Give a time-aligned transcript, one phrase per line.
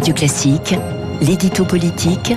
[0.00, 0.74] Radio Classique,
[1.20, 2.32] l'édito politique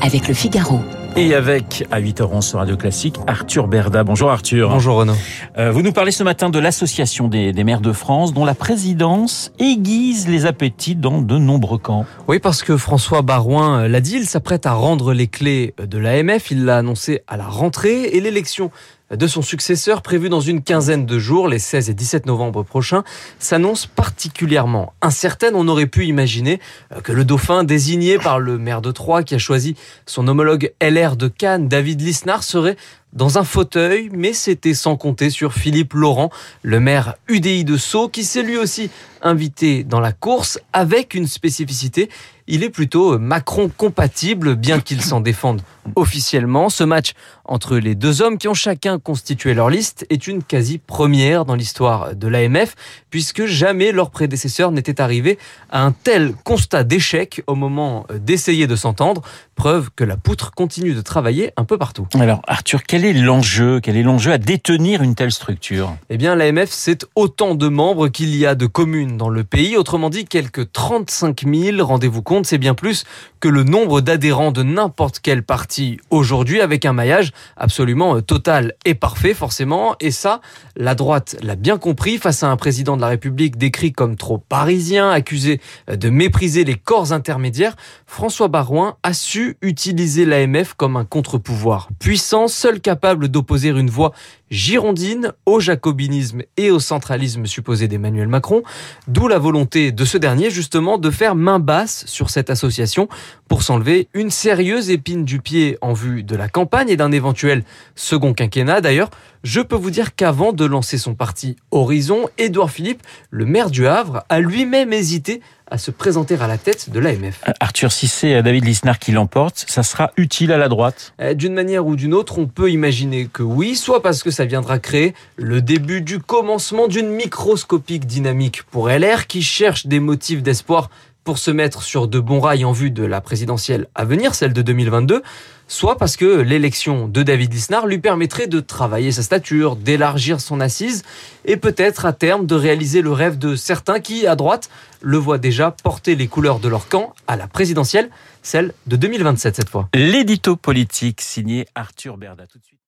[0.00, 0.80] avec le Figaro.
[1.14, 4.02] Et avec, à 8h11 sur Radio Classique, Arthur Berda.
[4.02, 4.68] Bonjour Arthur.
[4.70, 5.14] Bonjour Renaud.
[5.56, 8.56] Euh, vous nous parlez ce matin de l'Association des, des, maires de France, dont la
[8.56, 12.04] présidence aiguise les appétits dans de nombreux camps.
[12.26, 16.50] Oui, parce que François Barouin l'a dit, il s'apprête à rendre les clés de l'AMF.
[16.50, 18.72] Il l'a annoncé à la rentrée et l'élection
[19.10, 23.04] de son successeur, prévu dans une quinzaine de jours, les 16 et 17 novembre prochains,
[23.38, 25.54] s'annonce particulièrement incertaine.
[25.54, 26.58] On aurait pu imaginer
[27.02, 29.76] que le dauphin désigné par le maire de Troyes, qui a choisi
[30.06, 32.76] son homologue LR de Cannes, David Lisnard, serait
[33.14, 36.30] dans un fauteuil, mais c'était sans compter sur Philippe Laurent,
[36.62, 38.90] le maire UDI de Sceaux, qui s'est lui aussi
[39.22, 42.10] invité dans la course avec une spécificité.
[42.46, 45.62] Il est plutôt Macron compatible, bien qu'il s'en défende
[45.96, 46.68] officiellement.
[46.68, 47.12] Ce match
[47.46, 51.54] entre les deux hommes qui ont chacun constitué leur liste est une quasi première dans
[51.54, 52.74] l'histoire de l'AMF,
[53.08, 55.38] puisque jamais leur prédécesseur n'était arrivé
[55.70, 59.22] à un tel constat d'échec au moment d'essayer de s'entendre.
[59.54, 62.06] Preuve que la poutre continue de travailler un peu partout.
[62.14, 65.96] Alors Arthur, quel est l'enjeu Quel est l'enjeu à détenir une telle structure?
[66.10, 69.76] Eh bien, l'AMF, c'est autant de membres qu'il y a de communes dans le pays.
[69.76, 71.86] Autrement dit, quelques 35 000.
[71.86, 73.04] Rendez-vous compte, c'est bien plus
[73.44, 78.94] que le nombre d'adhérents de n'importe quel parti aujourd'hui, avec un maillage absolument total et
[78.94, 79.96] parfait, forcément.
[80.00, 80.40] Et ça,
[80.76, 84.38] la droite l'a bien compris face à un président de la République décrit comme trop
[84.38, 85.60] parisien, accusé
[85.94, 87.76] de mépriser les corps intermédiaires.
[88.06, 94.12] François Barouin a su utiliser l'AMF comme un contre-pouvoir puissant, seul capable d'opposer une voix
[94.54, 98.62] girondine au jacobinisme et au centralisme supposé d'Emmanuel Macron,
[99.08, 103.08] d'où la volonté de ce dernier justement de faire main basse sur cette association
[103.54, 107.62] pour s'enlever une sérieuse épine du pied en vue de la campagne et d'un éventuel
[107.94, 108.80] second quinquennat.
[108.80, 109.10] D'ailleurs,
[109.44, 113.86] je peux vous dire qu'avant de lancer son parti Horizon, Édouard Philippe, le maire du
[113.86, 117.42] Havre, a lui-même hésité à se présenter à la tête de l'AMF.
[117.60, 121.86] Arthur, si c'est David Lisnard qui l'emporte, ça sera utile à la droite D'une manière
[121.86, 125.62] ou d'une autre, on peut imaginer que oui, soit parce que ça viendra créer le
[125.62, 130.90] début du commencement d'une microscopique dynamique pour LR qui cherche des motifs d'espoir
[131.24, 134.52] pour se mettre sur de bons rails en vue de la présidentielle à venir, celle
[134.52, 135.22] de 2022,
[135.66, 140.60] soit parce que l'élection de David Lisnard lui permettrait de travailler sa stature, d'élargir son
[140.60, 141.02] assise
[141.44, 144.68] et peut-être à terme de réaliser le rêve de certains qui, à droite,
[145.00, 148.10] le voient déjà porter les couleurs de leur camp à la présidentielle,
[148.42, 149.88] celle de 2027 cette fois.
[149.94, 152.74] L'édito politique signé Arthur Berda tout de suite.